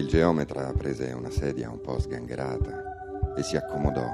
Il 0.00 0.06
geometra 0.06 0.72
prese 0.72 1.12
una 1.12 1.28
sedia 1.28 1.68
un 1.68 1.82
po' 1.82 2.00
sgangherata 2.00 3.34
e 3.36 3.42
si 3.42 3.58
accomodò. 3.58 4.08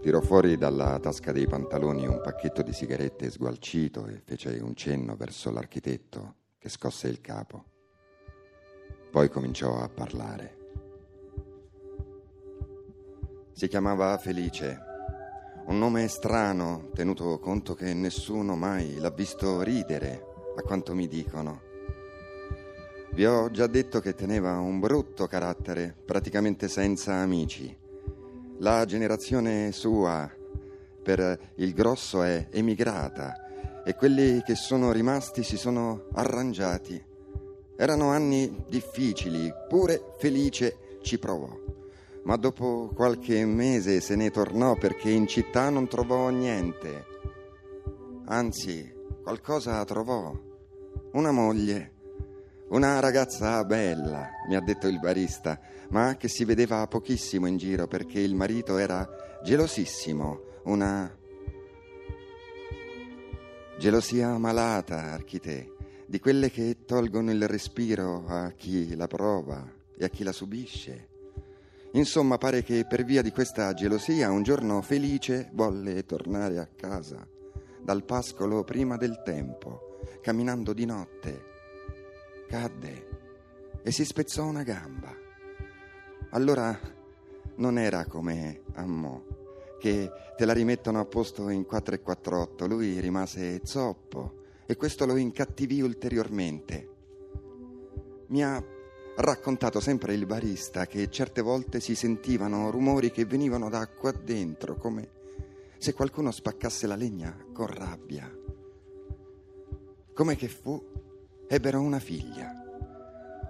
Tirò 0.00 0.22
fuori 0.22 0.56
dalla 0.56 0.98
tasca 0.98 1.30
dei 1.30 1.46
pantaloni 1.46 2.06
un 2.06 2.22
pacchetto 2.22 2.62
di 2.62 2.72
sigarette 2.72 3.30
sgualcito 3.30 4.06
e 4.06 4.22
fece 4.24 4.58
un 4.62 4.74
cenno 4.74 5.14
verso 5.14 5.50
l'architetto 5.50 6.36
che 6.56 6.70
scosse 6.70 7.08
il 7.08 7.20
capo. 7.20 7.64
Poi 9.10 9.28
cominciò 9.28 9.78
a 9.78 9.90
parlare. 9.90 10.56
Si 13.52 13.68
chiamava 13.68 14.16
Felice, 14.16 14.80
un 15.66 15.78
nome 15.78 16.08
strano, 16.08 16.88
tenuto 16.94 17.38
conto 17.40 17.74
che 17.74 17.92
nessuno 17.92 18.56
mai 18.56 18.96
l'ha 18.98 19.10
visto 19.10 19.60
ridere, 19.60 20.24
a 20.56 20.62
quanto 20.62 20.94
mi 20.94 21.06
dicono. 21.06 21.71
Vi 23.14 23.26
ho 23.26 23.50
già 23.50 23.66
detto 23.66 24.00
che 24.00 24.14
teneva 24.14 24.58
un 24.58 24.80
brutto 24.80 25.26
carattere, 25.26 25.94
praticamente 26.02 26.66
senza 26.66 27.16
amici. 27.16 27.76
La 28.60 28.86
generazione 28.86 29.70
sua, 29.70 30.30
per 31.02 31.38
il 31.56 31.74
grosso, 31.74 32.22
è 32.22 32.48
emigrata 32.50 33.82
e 33.84 33.94
quelli 33.96 34.42
che 34.42 34.54
sono 34.54 34.92
rimasti 34.92 35.42
si 35.42 35.58
sono 35.58 36.06
arrangiati. 36.14 37.04
Erano 37.76 38.08
anni 38.08 38.64
difficili, 38.66 39.52
pure 39.68 40.14
Felice 40.16 40.98
ci 41.02 41.18
provò. 41.18 41.54
Ma 42.22 42.36
dopo 42.36 42.92
qualche 42.94 43.44
mese 43.44 44.00
se 44.00 44.16
ne 44.16 44.30
tornò 44.30 44.74
perché 44.76 45.10
in 45.10 45.26
città 45.26 45.68
non 45.68 45.86
trovò 45.86 46.30
niente. 46.30 47.04
Anzi, 48.24 48.90
qualcosa 49.22 49.84
trovò. 49.84 50.32
Una 51.12 51.30
moglie 51.30 51.91
una 52.72 53.00
ragazza 53.00 53.62
bella, 53.64 54.30
mi 54.48 54.56
ha 54.56 54.60
detto 54.60 54.88
il 54.88 54.98
barista, 54.98 55.60
ma 55.90 56.16
che 56.16 56.28
si 56.28 56.46
vedeva 56.46 56.86
pochissimo 56.86 57.46
in 57.46 57.58
giro 57.58 57.86
perché 57.86 58.18
il 58.18 58.34
marito 58.34 58.78
era 58.78 59.06
gelosissimo, 59.42 60.40
una 60.64 61.14
gelosia 63.78 64.38
malata, 64.38 65.12
architè, 65.12 65.68
di 66.06 66.18
quelle 66.18 66.50
che 66.50 66.84
tolgono 66.86 67.30
il 67.30 67.46
respiro 67.46 68.24
a 68.26 68.52
chi 68.52 68.96
la 68.96 69.06
prova 69.06 69.70
e 69.94 70.04
a 70.04 70.08
chi 70.08 70.22
la 70.22 70.32
subisce. 70.32 71.08
Insomma, 71.92 72.38
pare 72.38 72.62
che 72.62 72.86
per 72.88 73.04
via 73.04 73.20
di 73.20 73.32
questa 73.32 73.74
gelosia 73.74 74.30
un 74.30 74.42
giorno 74.42 74.80
felice 74.80 75.50
volle 75.52 76.06
tornare 76.06 76.58
a 76.58 76.68
casa 76.74 77.26
dal 77.82 78.04
pascolo 78.04 78.64
prima 78.64 78.96
del 78.96 79.20
tempo, 79.22 79.98
camminando 80.22 80.72
di 80.72 80.86
notte 80.86 81.50
cadde 82.52 83.80
e 83.82 83.90
si 83.90 84.04
spezzò 84.04 84.44
una 84.44 84.62
gamba. 84.62 85.10
Allora 86.32 86.78
non 87.56 87.78
era 87.78 88.04
come 88.04 88.60
a 88.74 89.20
che 89.78 90.10
te 90.36 90.44
la 90.44 90.52
rimettono 90.52 91.00
a 91.00 91.06
posto 91.06 91.48
in 91.48 91.64
4 91.64 91.94
e 91.94 92.00
48. 92.02 92.66
Lui 92.66 93.00
rimase 93.00 93.62
zoppo 93.64 94.42
e 94.66 94.76
questo 94.76 95.06
lo 95.06 95.16
incattivì 95.16 95.80
ulteriormente. 95.80 96.88
Mi 98.26 98.44
ha 98.44 98.62
raccontato 99.16 99.80
sempre 99.80 100.12
il 100.12 100.26
barista 100.26 100.86
che 100.86 101.08
certe 101.08 101.40
volte 101.40 101.80
si 101.80 101.94
sentivano 101.94 102.70
rumori 102.70 103.10
che 103.10 103.24
venivano 103.24 103.70
da 103.70 103.88
qua 103.88 104.12
dentro, 104.12 104.76
come 104.76 105.08
se 105.78 105.94
qualcuno 105.94 106.30
spaccasse 106.30 106.86
la 106.86 106.96
legna 106.96 107.34
con 107.50 107.66
rabbia. 107.66 108.30
Come 110.12 110.36
che 110.36 110.48
fu 110.48 110.92
ebbero 111.54 111.82
una 111.82 111.98
figlia, 111.98 112.50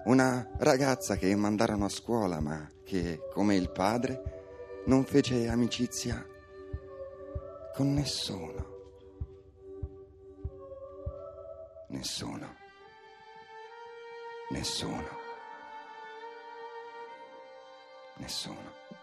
una 0.07 0.51
ragazza 0.59 1.15
che 1.15 1.33
mandarono 1.37 1.85
a 1.85 1.89
scuola 1.89 2.41
ma 2.41 2.69
che, 2.83 3.21
come 3.33 3.55
il 3.55 3.71
padre, 3.71 4.83
non 4.87 5.05
fece 5.05 5.49
amicizia 5.49 6.27
con 7.73 7.95
nessuno. 7.95 8.71
Nessuno. 11.91 12.57
Nessuno. 14.51 15.09
Nessuno. 18.17 19.02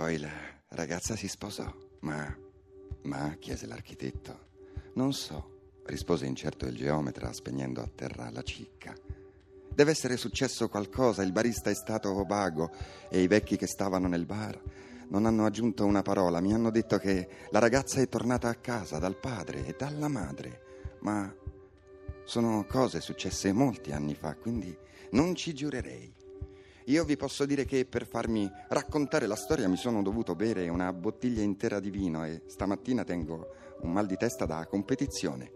Poi 0.00 0.16
la 0.16 0.32
ragazza 0.68 1.14
si 1.14 1.28
sposò, 1.28 1.70
ma... 2.00 2.34
Ma, 3.02 3.36
chiese 3.38 3.66
l'architetto. 3.66 4.46
Non 4.94 5.12
so, 5.12 5.74
rispose 5.84 6.24
incerto 6.24 6.64
il 6.64 6.74
geometra 6.74 7.30
spegnendo 7.34 7.82
a 7.82 7.90
terra 7.94 8.30
la 8.30 8.40
cicca. 8.40 8.94
Deve 9.68 9.90
essere 9.90 10.16
successo 10.16 10.70
qualcosa, 10.70 11.22
il 11.22 11.32
barista 11.32 11.68
è 11.68 11.74
stato 11.74 12.24
vago 12.24 12.70
e 13.10 13.20
i 13.20 13.26
vecchi 13.26 13.58
che 13.58 13.66
stavano 13.66 14.08
nel 14.08 14.24
bar 14.24 14.58
non 15.08 15.26
hanno 15.26 15.44
aggiunto 15.44 15.84
una 15.84 16.00
parola, 16.00 16.40
mi 16.40 16.54
hanno 16.54 16.70
detto 16.70 16.96
che 16.96 17.28
la 17.50 17.58
ragazza 17.58 18.00
è 18.00 18.08
tornata 18.08 18.48
a 18.48 18.54
casa 18.54 18.98
dal 18.98 19.18
padre 19.18 19.66
e 19.66 19.74
dalla 19.76 20.08
madre, 20.08 20.62
ma 21.00 21.30
sono 22.24 22.64
cose 22.64 23.02
successe 23.02 23.52
molti 23.52 23.92
anni 23.92 24.14
fa, 24.14 24.34
quindi 24.34 24.74
non 25.10 25.34
ci 25.34 25.52
giurerei. 25.52 26.19
Io 26.90 27.04
vi 27.04 27.16
posso 27.16 27.46
dire 27.46 27.64
che 27.64 27.84
per 27.84 28.04
farmi 28.04 28.50
raccontare 28.66 29.28
la 29.28 29.36
storia 29.36 29.68
mi 29.68 29.76
sono 29.76 30.02
dovuto 30.02 30.34
bere 30.34 30.68
una 30.68 30.92
bottiglia 30.92 31.40
intera 31.40 31.78
di 31.78 31.88
vino 31.88 32.24
e 32.24 32.42
stamattina 32.46 33.04
tengo 33.04 33.46
un 33.82 33.92
mal 33.92 34.08
di 34.08 34.16
testa 34.16 34.44
da 34.44 34.66
competizione. 34.66 35.52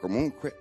Comunque, 0.00 0.56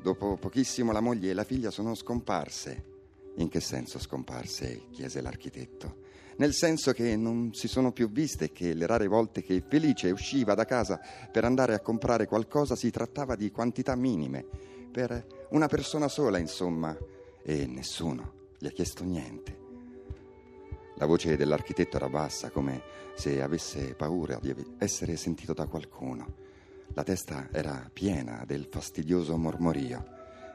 dopo 0.00 0.38
pochissimo 0.38 0.90
la 0.90 1.00
moglie 1.00 1.28
e 1.28 1.34
la 1.34 1.44
figlia 1.44 1.70
sono 1.70 1.94
scomparse. 1.94 2.92
In 3.34 3.50
che 3.50 3.60
senso 3.60 3.98
scomparse? 3.98 4.86
chiese 4.90 5.20
l'architetto. 5.20 5.96
Nel 6.36 6.54
senso 6.54 6.92
che 6.92 7.14
non 7.14 7.52
si 7.52 7.68
sono 7.68 7.92
più 7.92 8.10
viste 8.10 8.46
e 8.46 8.52
che 8.52 8.72
le 8.72 8.86
rare 8.86 9.06
volte 9.06 9.42
che 9.42 9.62
Felice 9.68 10.12
usciva 10.12 10.54
da 10.54 10.64
casa 10.64 10.98
per 11.30 11.44
andare 11.44 11.74
a 11.74 11.80
comprare 11.80 12.24
qualcosa 12.24 12.74
si 12.74 12.88
trattava 12.88 13.36
di 13.36 13.50
quantità 13.50 13.94
minime, 13.96 14.46
per 14.90 15.46
una 15.50 15.66
persona 15.66 16.08
sola, 16.08 16.38
insomma, 16.38 16.96
e 17.42 17.66
nessuno 17.66 18.33
gli 18.64 18.66
ha 18.66 18.70
chiesto 18.70 19.04
niente. 19.04 19.58
La 20.94 21.04
voce 21.04 21.36
dell'architetto 21.36 21.98
era 21.98 22.08
bassa, 22.08 22.48
come 22.48 22.80
se 23.14 23.42
avesse 23.42 23.94
paura 23.94 24.38
di 24.40 24.54
essere 24.78 25.16
sentito 25.16 25.52
da 25.52 25.66
qualcuno. 25.66 26.36
La 26.94 27.02
testa 27.02 27.48
era 27.52 27.90
piena 27.92 28.42
del 28.46 28.66
fastidioso 28.70 29.36
mormorio. 29.36 30.02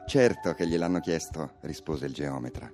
Certo 0.08 0.54
che 0.54 0.66
gliel'hanno 0.66 0.98
chiesto, 0.98 1.52
rispose 1.60 2.06
il 2.06 2.12
geometra. 2.12 2.68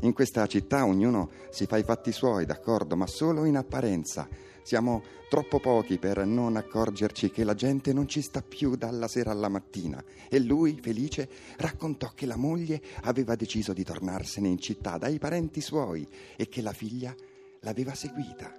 In 0.00 0.12
questa 0.12 0.46
città 0.46 0.84
ognuno 0.84 1.30
si 1.48 1.64
fa 1.64 1.78
i 1.78 1.84
fatti 1.84 2.12
suoi, 2.12 2.44
d'accordo, 2.44 2.94
ma 2.94 3.06
solo 3.06 3.46
in 3.46 3.56
apparenza. 3.56 4.28
Siamo 4.62 5.02
troppo 5.28 5.60
pochi 5.60 5.98
per 5.98 6.24
non 6.24 6.56
accorgerci 6.56 7.30
che 7.30 7.44
la 7.44 7.54
gente 7.54 7.92
non 7.92 8.08
ci 8.08 8.22
sta 8.22 8.42
più 8.42 8.76
dalla 8.76 9.08
sera 9.08 9.30
alla 9.30 9.48
mattina. 9.48 10.02
E 10.28 10.38
lui, 10.40 10.78
felice, 10.80 11.28
raccontò 11.56 12.12
che 12.14 12.26
la 12.26 12.36
moglie 12.36 12.80
aveva 13.02 13.34
deciso 13.34 13.72
di 13.72 13.84
tornarsene 13.84 14.48
in 14.48 14.58
città 14.58 14.98
dai 14.98 15.18
parenti 15.18 15.60
suoi 15.60 16.06
e 16.36 16.48
che 16.48 16.62
la 16.62 16.72
figlia 16.72 17.14
l'aveva 17.60 17.94
seguita. 17.94 18.52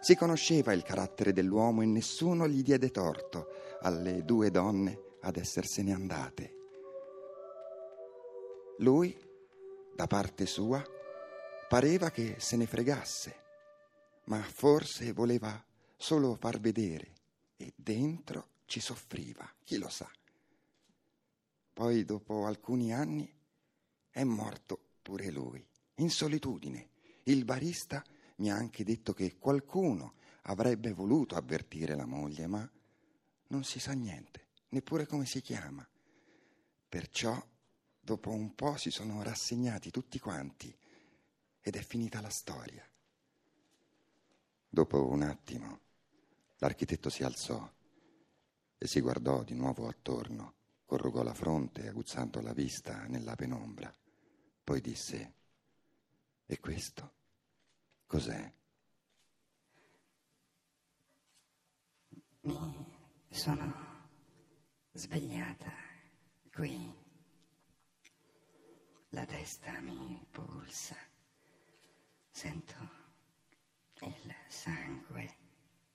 Si 0.00 0.16
conosceva 0.16 0.72
il 0.72 0.82
carattere 0.82 1.32
dell'uomo 1.32 1.82
e 1.82 1.86
nessuno 1.86 2.46
gli 2.48 2.62
diede 2.62 2.90
torto 2.90 3.48
alle 3.80 4.24
due 4.24 4.50
donne 4.50 5.00
ad 5.20 5.36
essersene 5.36 5.92
andate. 5.92 6.54
Lui 8.78 9.16
da 9.96 10.06
parte 10.06 10.44
sua, 10.44 10.84
pareva 11.68 12.10
che 12.10 12.36
se 12.38 12.56
ne 12.56 12.66
fregasse, 12.66 13.44
ma 14.26 14.42
forse 14.42 15.12
voleva 15.12 15.64
solo 15.96 16.34
far 16.34 16.60
vedere 16.60 17.12
e 17.56 17.72
dentro 17.74 18.48
ci 18.66 18.80
soffriva, 18.80 19.50
chi 19.64 19.78
lo 19.78 19.88
sa. 19.88 20.10
Poi, 21.72 22.04
dopo 22.04 22.46
alcuni 22.46 22.92
anni, 22.92 23.30
è 24.10 24.24
morto 24.24 24.80
pure 25.02 25.30
lui, 25.30 25.64
in 25.96 26.10
solitudine. 26.10 26.90
Il 27.24 27.44
barista 27.44 28.04
mi 28.36 28.50
ha 28.50 28.56
anche 28.56 28.84
detto 28.84 29.12
che 29.12 29.36
qualcuno 29.38 30.14
avrebbe 30.42 30.92
voluto 30.92 31.36
avvertire 31.36 31.94
la 31.94 32.06
moglie, 32.06 32.46
ma 32.46 32.68
non 33.48 33.64
si 33.64 33.78
sa 33.78 33.92
niente, 33.92 34.48
neppure 34.70 35.06
come 35.06 35.26
si 35.26 35.40
chiama. 35.40 35.86
Perciò 36.88 37.44
dopo 38.00 38.30
un 38.30 38.54
po' 38.54 38.76
si 38.76 38.90
sono 38.90 39.22
rassegnati 39.22 39.90
tutti 39.90 40.18
quanti 40.18 40.74
ed 41.60 41.76
è 41.76 41.82
finita 41.82 42.20
la 42.20 42.30
storia. 42.30 42.88
Dopo 44.76 45.08
un 45.08 45.22
attimo 45.22 45.80
l'architetto 46.58 47.08
si 47.08 47.22
alzò 47.22 47.66
e 48.76 48.86
si 48.86 49.00
guardò 49.00 49.42
di 49.42 49.54
nuovo 49.54 49.88
attorno 49.88 50.56
corrugò 50.84 51.22
la 51.22 51.32
fronte 51.32 51.88
aguzzando 51.88 52.42
la 52.42 52.52
vista 52.52 53.06
nella 53.06 53.34
penombra. 53.36 53.90
Poi 54.62 54.82
disse, 54.82 55.32
e 56.44 56.60
questo 56.60 57.14
cos'è? 58.04 58.52
Mi 62.40 62.86
sono 63.30 64.08
svegliata 64.92 65.72
qui. 66.52 66.94
La 69.08 69.24
testa 69.24 69.80
mi 69.80 70.22
pulsa. 70.30 70.96
Sento 72.28 73.05
il 74.00 74.34
sangue 74.48 75.36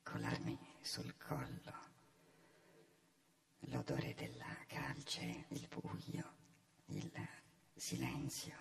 colarmi 0.04 0.58
sul 0.82 1.16
collo. 1.18 1.90
L'odore 3.66 4.14
della 4.16 4.58
calce, 4.68 5.46
il 5.50 5.68
buio, 5.68 6.34
il 6.86 7.12
silenzio, 7.76 8.56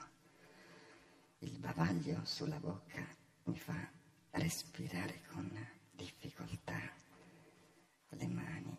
il 1.38 1.58
bavaglio 1.58 2.24
sulla 2.24 2.58
bocca 2.58 3.06
mi 3.44 3.58
fa 3.58 3.90
respirare 4.32 5.22
con 5.32 5.50
difficoltà 5.92 6.78
le 8.10 8.26
mani 8.26 8.76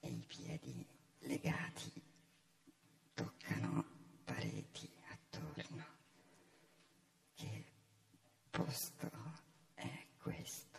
e 0.00 0.08
i 0.08 0.24
piedi 0.26 0.86
legati 1.20 2.02
toccano 3.14 3.84
pareti 4.24 4.90
attorno. 5.08 5.84
Che 7.34 7.64
posto 8.50 9.10
è 9.74 10.06
questo? 10.18 10.78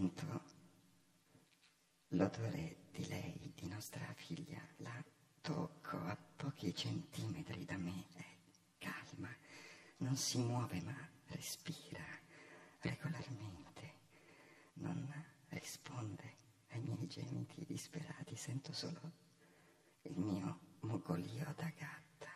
Sento 0.00 0.42
l'odore 2.08 2.84
di 2.90 3.06
lei, 3.08 3.52
di 3.54 3.66
nostra 3.68 4.10
figlia, 4.14 4.58
la 4.78 5.04
tocco 5.42 5.98
a 5.98 6.16
pochi 6.36 6.74
centimetri 6.74 7.66
da 7.66 7.76
me, 7.76 8.06
è 8.14 8.24
calma, 8.78 9.28
non 9.98 10.16
si 10.16 10.38
muove 10.38 10.80
ma 10.80 10.96
respira 11.26 12.02
regolarmente, 12.78 13.92
non 14.76 15.06
risponde 15.50 16.34
ai 16.68 16.80
miei 16.80 17.06
gemiti 17.06 17.66
disperati, 17.66 18.34
sento 18.36 18.72
solo 18.72 19.12
il 20.04 20.18
mio 20.18 20.60
mugolio 20.80 21.52
da 21.54 21.70
gatta, 21.76 22.30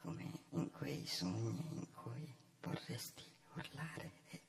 come 0.00 0.44
in 0.52 0.70
quei 0.70 1.04
sogni 1.04 1.68
in 1.76 1.92
cui 1.92 2.34
vorresti 2.62 3.24
urlare 3.56 4.12
e 4.30 4.42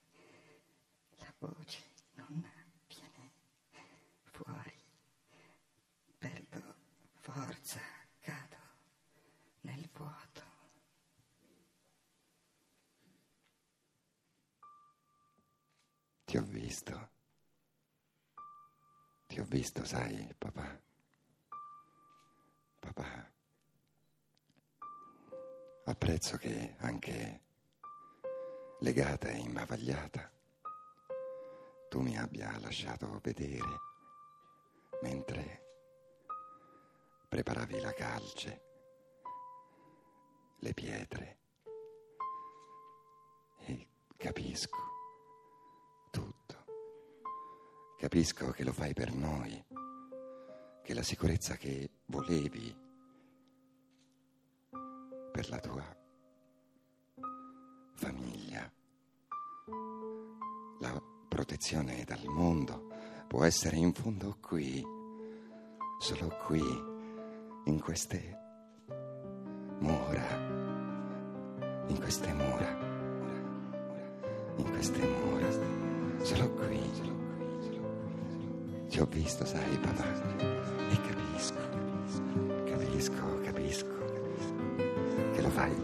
la 1.18 1.34
voce 1.40 1.92
non 2.16 2.50
viene 2.88 3.32
fuori. 4.24 4.74
Perdo 6.18 6.76
forza, 7.20 7.80
cado 8.20 8.58
nel 9.62 9.90
vuoto. 9.94 10.52
Ti 16.34 16.40
ho 16.40 16.46
visto. 16.46 17.10
Ti 19.28 19.40
ho 19.40 19.44
visto, 19.44 19.86
sai, 19.86 20.34
papà. 20.36 20.82
Papà. 22.80 23.32
Apprezzo 25.86 26.38
che 26.38 26.74
anche 26.80 27.42
legata 28.80 29.28
e 29.28 29.38
imbavagliata 29.38 30.32
tu 31.88 32.02
mi 32.02 32.18
abbia 32.18 32.58
lasciato 32.62 33.20
vedere 33.22 33.80
mentre 35.04 35.66
preparavi 37.30 37.80
la 37.80 37.94
calce, 37.94 38.64
le 40.62 40.74
pietre 40.74 41.38
e 43.66 43.88
capisco 44.18 44.93
Capisco 48.04 48.52
che 48.52 48.66
lo 48.66 48.74
fai 48.74 48.92
per 48.92 49.14
noi, 49.14 49.64
che 50.84 50.94
la 50.94 51.04
sicurezza 51.04 51.56
che 51.56 51.90
volevi 52.08 52.76
per 55.32 55.50
la 55.50 55.58
tua 55.60 55.98
famiglia, 57.94 58.70
la 60.82 61.02
protezione 61.30 62.04
dal 62.04 62.26
mondo 62.26 62.92
può 63.30 63.46
essere 63.46 63.78
in 63.78 63.94
fondo 63.94 64.38
qui, 64.42 64.84
solo 66.00 66.28
qui, 66.46 66.60
in 66.60 67.80
queste 67.80 68.38
mura, 69.80 70.28
in 71.88 71.96
queste 71.98 72.34
mura, 72.34 72.70
in 74.58 74.70
queste 74.72 75.08
mura, 75.08 75.52
solo 76.22 76.52
qui, 76.52 76.92
solo 76.96 77.14
qui. 77.14 77.23
Ti 78.94 79.00
ho 79.00 79.08
visto, 79.10 79.44
sai, 79.44 79.76
papà, 79.82 80.06
e 80.92 80.98
capisco, 81.02 81.58
capisco, 82.64 83.40
capisco, 83.44 83.88
che 85.34 85.42
lo 85.42 85.50
fai, 85.50 85.76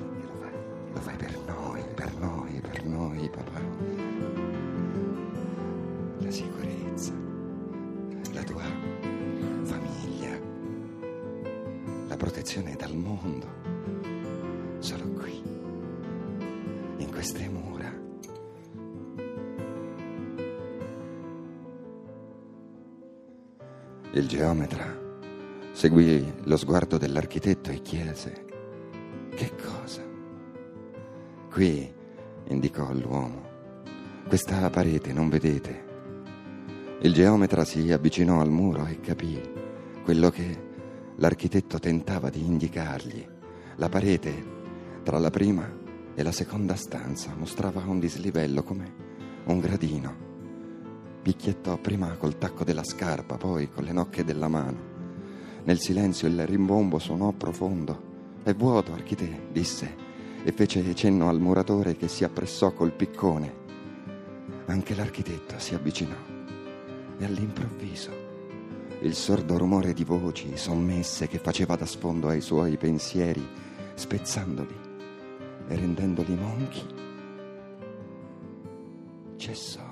lo 0.94 1.00
fai 1.00 1.16
per 1.16 1.36
noi, 1.48 1.84
per 1.96 2.14
noi, 2.20 2.62
per 2.62 2.86
noi, 2.86 3.30
papà. 3.30 3.62
La 6.20 6.30
sicurezza, 6.30 7.12
la 8.32 8.44
tua 8.44 8.62
famiglia, 9.64 10.40
la 12.10 12.16
protezione 12.16 12.76
dal 12.76 12.96
mondo, 12.96 13.48
solo 14.78 15.08
qui, 15.14 15.42
in 16.98 17.10
queste 17.10 17.50
mura. 17.50 17.79
Il 24.12 24.28
geometra 24.28 24.98
seguì 25.72 26.34
lo 26.46 26.58
sguardo 26.58 26.98
dell'architetto 26.98 27.70
e 27.70 27.84
chiese, 27.84 28.46
che 29.36 29.52
cosa? 29.56 30.02
Qui, 31.52 31.94
indicò 32.48 32.92
l'uomo, 32.92 33.44
questa 34.28 34.68
parete, 34.72 35.14
non 35.14 35.30
vedete? 35.30 35.86
Il 37.02 37.14
geometra 37.14 37.64
si 37.64 37.92
avvicinò 37.92 38.42
al 38.42 38.50
muro 38.50 38.88
e 38.88 39.00
capì 39.00 39.40
quello 40.04 40.32
che 40.32 40.68
l'architetto 41.18 41.78
tentava 41.78 42.32
di 42.32 42.44
indicargli. 42.44 43.24
La 43.76 43.90
parete 43.90 44.44
tra 45.04 45.20
la 45.20 45.30
prima 45.30 45.72
e 46.16 46.24
la 46.24 46.32
seconda 46.32 46.74
stanza 46.74 47.36
mostrava 47.38 47.84
un 47.86 48.00
dislivello 48.00 48.64
come 48.64 48.92
un 49.46 49.60
gradino. 49.60 50.29
Picchiettò 51.22 51.78
prima 51.78 52.16
col 52.18 52.38
tacco 52.38 52.64
della 52.64 52.84
scarpa, 52.84 53.38
poi 53.38 53.70
con 53.70 53.84
le 53.84 53.92
nocche 53.92 54.24
della 54.24 54.48
mano. 54.48 54.98
Nel 55.64 55.80
silenzio 55.80 56.28
il 56.28 56.46
rimbombo 56.46 57.00
suonò 57.00 57.32
profondo. 57.32 58.08
È 58.44 58.54
vuoto, 58.54 58.94
archite, 58.94 59.48
disse, 59.52 59.96
e 60.44 60.52
fece 60.52 60.96
cenno 60.96 61.30
al 61.30 61.40
muratore 61.40 61.96
che 61.96 62.08
si 62.08 62.24
appressò 62.24 62.74
col 62.74 62.94
piccone. 62.94 63.54
Anche 64.66 64.96
l'architetto 64.96 65.60
si 65.60 65.76
avvicinò 65.76 66.16
e 67.18 67.26
all'improvviso 67.26 68.28
il 69.02 69.16
sordo 69.16 69.58
rumore 69.58 69.94
di 69.94 70.04
voci 70.04 70.58
sommesse 70.58 71.28
che 71.30 71.38
faceva 71.38 71.78
da 71.78 71.86
sfondo 71.86 72.28
ai 72.28 72.42
suoi 72.42 72.76
pensieri, 72.76 73.48
spezzandoli 73.94 74.76
e 75.70 75.76
rendendoli 75.76 76.36
monchi, 76.36 76.86
cessò. 79.38 79.89